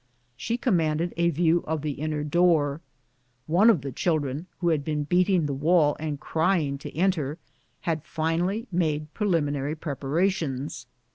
She 0.35 0.57
commanded 0.57 1.13
a 1.15 1.29
view 1.29 1.63
of 1.67 1.83
the 1.83 1.91
in 1.99 2.09
ner 2.09 2.23
door. 2.23 2.81
One 3.45 3.69
of 3.69 3.81
the 3.81 3.91
children, 3.91 4.47
who 4.57 4.69
had 4.69 4.83
been 4.83 5.03
beating 5.03 5.45
the 5.45 5.53
wall 5.53 5.95
and 5.99 6.19
crying 6.19 6.79
to 6.79 6.97
enter, 6.97 7.37
had 7.81 8.03
finally 8.03 8.65
made 8.71 9.13
prelimi 9.13 9.21
100 9.21 9.21
BOOTS 9.21 9.27
AND 9.29 9.35
SADDLES. 9.35 9.53
nary 9.53 9.75
preparations. 9.75 10.87